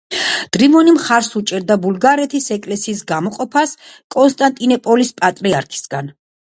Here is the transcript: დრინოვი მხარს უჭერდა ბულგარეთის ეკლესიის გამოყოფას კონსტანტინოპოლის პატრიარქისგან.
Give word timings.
დრინოვი 0.55 0.93
მხარს 0.95 1.29
უჭერდა 1.39 1.77
ბულგარეთის 1.85 2.49
ეკლესიის 2.57 3.05
გამოყოფას 3.13 3.79
კონსტანტინოპოლის 4.19 5.19
პატრიარქისგან. 5.23 6.15